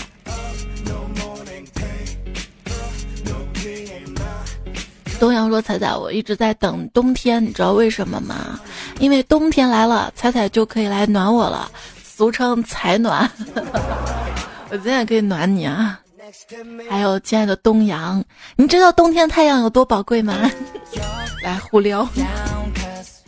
[5.18, 8.58] 东阳说：“彩彩，我一直在等冬天，你知道为什么吗？
[9.00, 11.70] 因为冬天来了，彩彩就可以来暖我了，
[12.02, 13.30] 俗称采暖。
[14.70, 16.00] 我今天也可以暖你啊！
[16.88, 18.24] 还有亲爱的东阳，
[18.56, 20.50] 你知道冬天太阳有多宝贵吗？
[21.44, 22.08] 来互撩。”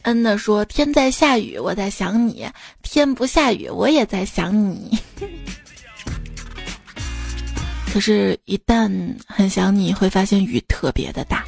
[0.03, 2.47] 嗯的说：“天在下雨，我在想你；
[2.83, 4.99] 天不下雨，我也在想你。
[7.93, 8.91] 可是，一旦
[9.27, 11.45] 很想你，会发现雨特别的大。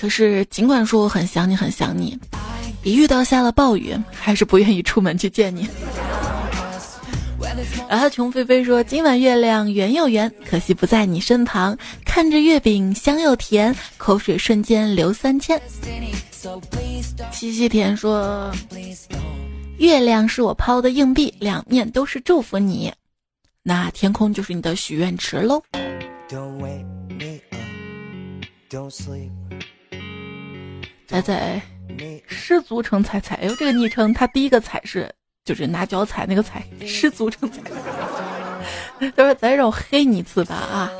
[0.00, 2.18] 可是，尽管说我很想你，很想你，
[2.82, 5.66] 一遇到下了暴雨，还是不愿意出门去见你。
[7.88, 11.76] 然后琼菲菲说：“今晚月亮圆又圆，可惜不在你身旁。
[12.04, 15.60] 看着月饼香又甜，口水瞬间流三千。”
[17.32, 18.52] 七夕甜说
[19.78, 22.92] ：“月亮是我抛的硬币，两面都是祝福你。
[23.62, 25.62] 那天空就是你的许愿池喽。”
[31.06, 31.62] 彩彩，
[32.26, 33.34] 失足成彩彩。
[33.36, 35.10] 哎呦，这个昵称，他第一个彩是。
[35.48, 37.62] 就是拿脚踩那个踩，失足成彩。
[39.16, 40.90] 他说：“再让我黑你一次吧啊！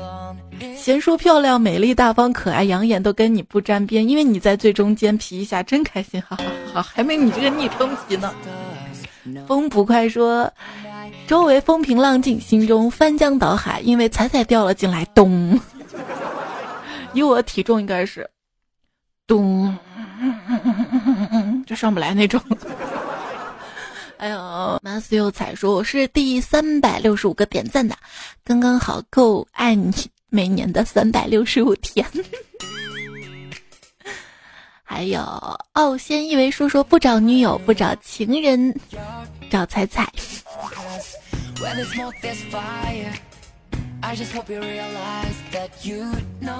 [0.75, 6.43] 贤淑漂亮、美丽大方、可爱养眼，都跟你不沾边，因为你在最中间，皮一下真开心，哈哈
[6.73, 6.81] 哈！
[6.81, 8.33] 还没你这个昵称皮呢。”
[9.47, 10.51] 风不快说
[11.27, 15.59] ：“周围风平浪静，心中翻江倒海，因为彩彩掉了进来，咚！
[17.13, 18.27] 以我体重应该是
[19.27, 19.77] 咚，
[21.67, 22.41] 就上不来那种。”
[24.19, 27.95] 哎呦，马思又彩说我是第三百六十五个点赞的，
[28.43, 29.93] 刚刚好够爱你
[30.27, 32.05] 每年的三百六十五天。
[34.83, 35.21] 还有
[35.71, 38.77] 傲仙一为说说不找女友不找情人，
[39.49, 40.05] 找彩彩。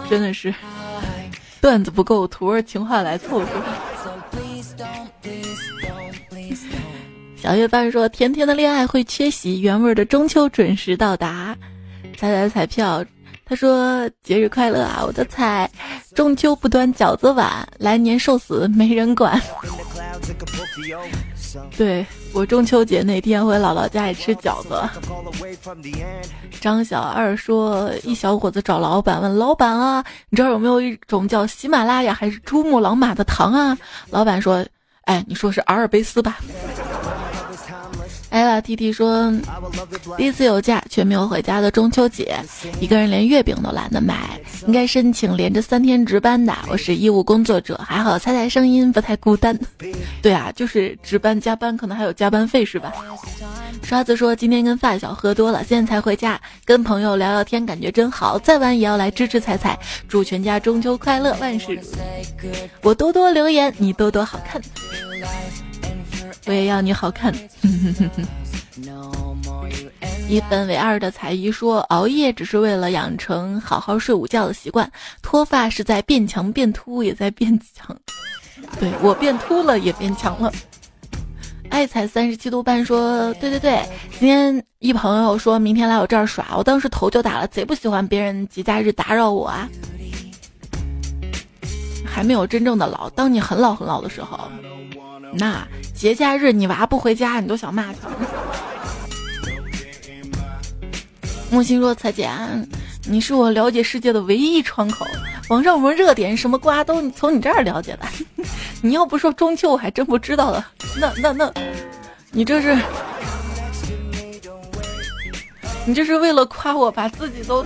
[0.10, 0.56] 真的是
[1.60, 3.48] 段子不够，徒儿情话来凑数。
[7.50, 11.58] 小月半说：“甜甜的恋爱会缺席，原味的中秋准时到达。”
[12.16, 13.04] 彩彩彩票，
[13.44, 15.68] 他说：“节日快乐啊，我的彩！
[16.14, 19.42] 中秋不端饺子碗，来年寿死没人管。”
[21.76, 24.80] 对我中秋节那天回姥姥家里吃饺子。
[26.62, 33.76] 张小二说：“一小伙子找老板问老板啊，你知道有没有一种叫喜马拉雅还是珠穆朗玛的糖啊？”
[34.12, 34.64] 老板说
[35.06, 36.38] ：“哎，你说是阿尔卑斯吧？”
[38.30, 39.32] 哎呀，T T 说，
[40.16, 42.40] 第一次有假却没有回家的中秋节，
[42.80, 46.56] 一个人连月饼都懒得买，应该申请连着三天值班的。
[46.70, 49.58] 我是医务工作者，还好猜猜声音不太孤单。
[50.22, 52.94] 对啊，就是值班加班，可能还有加班费是吧？
[53.82, 58.38] 刷子说今天跟发小喝多了，现在才回家，跟朋友聊聊天，感觉真好。
[58.38, 59.78] 再晚也要来支持彩彩，
[60.08, 62.50] 祝全家中秋快乐，万事如意。
[62.84, 64.62] 我多多留言，你多多好看。
[66.46, 67.34] 我也要你好看。
[70.28, 74.90] 一分为二的才艺说，熬夜只是为了养成好好睡午觉的习惯，
[75.22, 77.96] 脱发是在变强变秃，也在变强。
[78.80, 80.52] 对我变秃了，也变强了。
[81.70, 83.84] 爱才三十七度半说，对对对，
[84.20, 89.70] 今天一朋友说明天来我这儿耍，我当时头就打了，贼不喜欢别人节假日打扰我啊。
[92.06, 94.40] 还没有真正的老，当你很老很老的时候。
[95.34, 98.10] 那节假日你娃不回家，你都想骂他。
[101.52, 102.30] 木心说：“彩姐，
[103.06, 105.06] 你是我了解世界的唯一窗口，
[105.50, 108.06] 网上什么热点、什么瓜都从你这儿了解的。
[108.82, 110.68] 你要不说中秋，我还真不知道了。
[110.98, 111.52] 那那那，
[112.32, 112.78] 你这是，
[115.86, 117.66] 你这是为了夸我，把自己都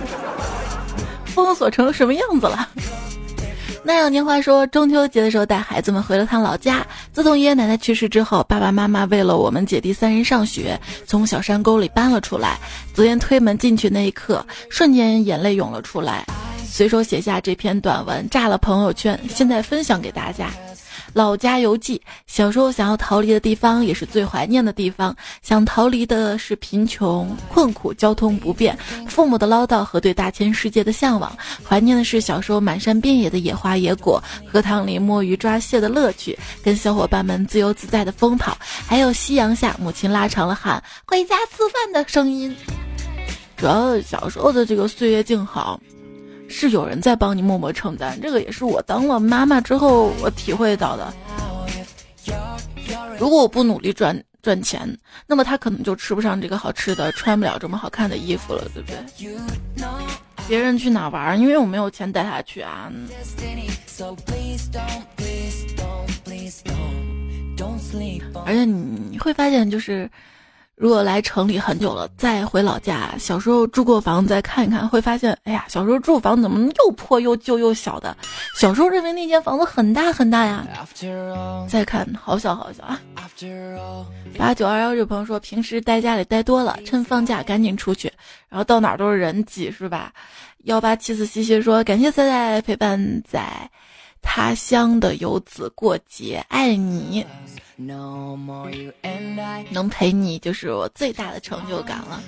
[1.26, 2.68] 封锁成什么样子了？”
[3.86, 6.86] 那有年华说，中秋节的时候带孩子们回了趟老家。
[7.12, 12.58] 自从爷爷奶奶去世之后，爸爸妈妈为了我们姐弟三人上学，从小山沟里搬了出来。
[12.94, 16.24] 昨天推门进去那一刻，瞬间眼泪涌了出来，
[16.66, 20.48] 随手写下这篇短文，炸了朋友圈，现在分享给大家。
[21.14, 25.14] 老家游记，小时候想要逃离的地方，也是最怀念的地方。
[25.42, 31.32] 想逃离的是贫穷、困苦、交通不便、父母的唠叨和对大千世界的向往。
[31.66, 42.54] 怀念的是小时候满山遍野的野花野果，荷塘里摸鱼抓蟹的乐趣，跟小伙伴们自由自在的疯跑，还有夕阳下母亲拉长了喊“回家吃饭”的声音。
[43.56, 45.80] 主要小时候的这个岁月静好。
[46.56, 51.12] 是有人在帮你默默承担，这个也是我当了妈妈之后我体会到的。
[53.18, 54.96] 如果我不努力赚赚钱，
[55.26, 58.96] 那么他可能就吃不上这个好吃的，穿不了这么好看的衣服了，对不对？
[60.46, 62.92] 别人去哪玩，因为我没有钱带他去啊。
[68.46, 70.08] 而且你会发现，就是。
[70.76, 78.16] 如果来城里很久了，再回老家，小时候住过房再看一看，会发现，哎呀，小时候住房怎么又破又旧又小的？
[78.56, 80.66] 小时候认为那间房子很大很大呀，
[81.68, 83.00] 再看好小好小啊。
[84.36, 88.12] 八九二幺这朋友说，平时待家里待多了，趁放假赶紧出去，
[88.48, 90.12] 然后到哪都是人挤，是吧？
[90.64, 93.70] 幺八七四西西说，感谢彩彩陪伴在。
[94.26, 97.26] 他乡的游子过节，爱你。
[97.76, 98.38] 能
[99.90, 102.22] 陪你就是我最大的成就感了。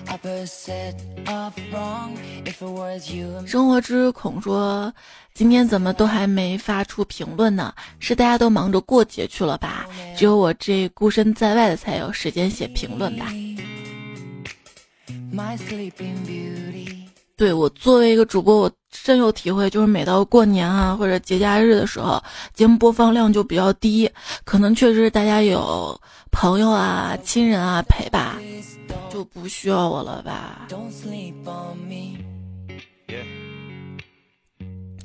[3.47, 4.93] 生活之恐说，
[5.35, 7.73] 今天怎么都还没发出评论呢？
[8.01, 9.87] 是大家都忙着过节去了吧？
[10.17, 13.33] 只有我这孤身在外的才有时间写评论吧。
[17.37, 22.23] 对我作为一个主播，我深有体会，就是每到过年啊或者节假日的时候，
[22.55, 24.11] 节目播放量就比较低，
[24.45, 26.01] 可能确实大家有
[26.33, 28.39] 朋友啊、亲人啊陪吧，
[29.13, 30.67] 就不需要我了吧。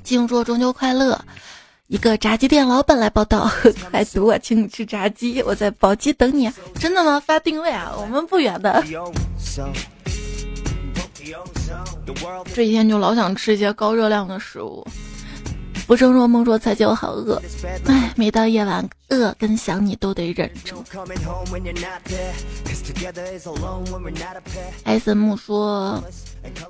[0.02, 1.22] 静说中秋快乐，
[1.88, 3.46] 一个炸鸡店老板来报道，
[3.90, 7.20] 快读我请你吃炸鸡，我在宝鸡等你，真的吗？
[7.20, 8.82] 发定位啊，我们不远的。
[12.54, 14.86] 这几天就老想吃一些高热量的食物。
[15.86, 17.42] 浮生若梦说：“彩姐，我好饿。”
[17.86, 20.82] 哎，每到夜晚，饿跟想你都得忍住。
[24.84, 26.02] 艾森木说：“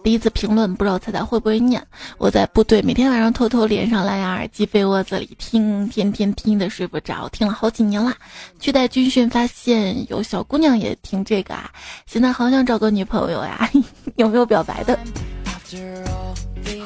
[0.02, 1.86] 第一次评论，不知道彩彩会不会念。
[2.16, 8.16] 我在部队，每天晚上偷偷连上蓝牙耳机，被窝子里听，天天听的睡不着，听了好几年啦。
[8.58, 11.70] 去带军训，发现有小姑娘也听这个啊。
[12.06, 13.70] 现在好想找个女朋友呀，
[14.16, 14.98] 有没有表白的？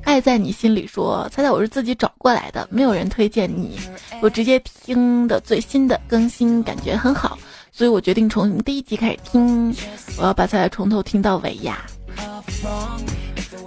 [0.03, 3.78] 爱在你心里说，猜猜我是自己找过来的，没有人推荐你，
[4.20, 7.38] 我直接听的最新的更新，感觉很好，
[7.70, 9.74] 所以我决定从第一集开始听，
[10.18, 11.86] 我要把猜猜从头听到尾呀。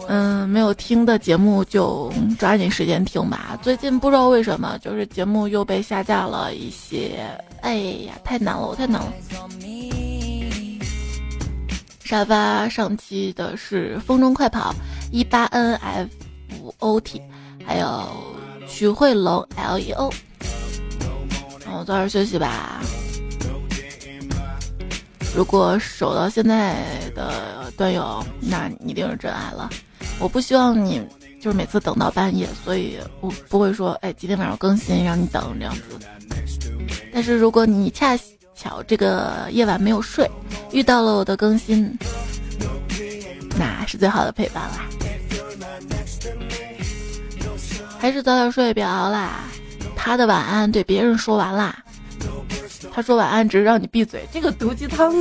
[0.07, 3.59] 嗯，没有听的节目就抓紧时间听吧。
[3.61, 7.19] 最近不知道为什么，就是节目又被下架了一些，
[7.61, 7.75] 哎
[8.07, 9.13] 呀，太难了，我太难了。
[12.03, 14.73] 沙发上期的是风中快跑
[15.11, 16.09] 一八 N F
[16.79, 17.21] O T，
[17.65, 18.07] 还有
[18.65, 20.09] 徐慧龙 L E O。
[21.69, 22.81] 我早点休息吧。
[25.37, 26.83] 如果守到现在
[27.13, 29.69] 的段友，那你一定是真爱了。
[30.17, 30.99] 我不希望你
[31.39, 35.83] 就是每次等到半夜，所以我不会说，哎，今天晚上更新让你等这样子。
[37.13, 38.17] 但是如果你恰
[38.55, 40.27] 巧这个夜晚没有睡，
[40.71, 41.95] 遇到了我的更新，
[43.59, 44.87] 那是最好的陪伴啦。
[47.99, 49.41] 还是早点睡，别熬啦。
[49.95, 51.77] 他的晚安对别人说完啦，
[52.97, 55.13] 他说晚安只是让你闭嘴，这个毒鸡汤。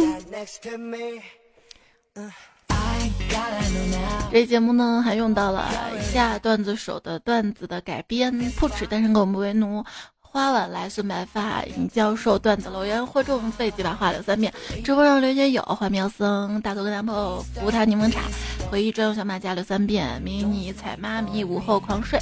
[4.32, 5.68] 这节目呢还用到了
[6.00, 9.84] 下段子手的段子的改编，不耻单身狗不为奴。
[10.18, 14.50] 花晚来送白发，尹教授段子留言或中费几把话留三遍。
[14.82, 18.22] 直播上留言有花苗僧、大头跟男朋友福他柠檬茶、
[18.70, 20.18] 回忆专用小马甲留三遍。
[20.22, 22.18] 迷你彩妈咪午后狂睡，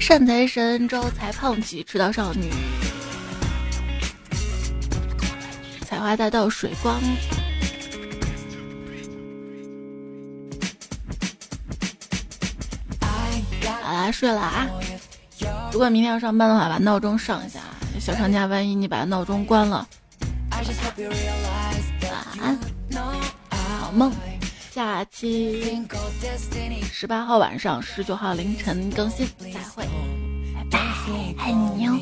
[0.00, 2.48] 善财神招财胖起，迟到少女，
[5.88, 7.00] 采花大道水光。
[13.82, 14.68] 好啦，睡了啊。
[15.72, 17.60] 如果明天要上班的话，把闹钟上一下。
[17.98, 19.88] 小长假，万一你把闹钟关了，
[20.50, 20.62] 晚
[22.38, 22.58] 安，
[23.48, 24.12] 好梦。
[24.70, 25.82] 下期
[26.92, 29.88] 十八号晚上，十九号凌晨更新，再会，
[30.54, 30.78] 拜拜，
[31.38, 31.98] 爱你哟。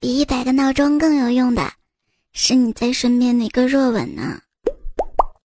[0.00, 1.62] 比一百个闹钟更有用的，
[2.34, 4.43] 是你在身边的一个热吻呢。